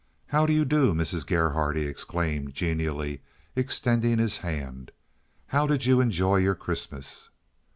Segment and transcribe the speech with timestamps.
[0.29, 1.27] "How do you do, Mrs.
[1.27, 3.21] Gerhardt," he exclaimed genially
[3.55, 4.91] extending his hand.
[5.45, 7.29] "How did you enjoy your Christmas?"